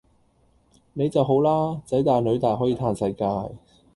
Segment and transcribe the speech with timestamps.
[0.93, 1.79] 你就好啦！
[1.85, 3.55] 囝大囡大可以嘆世界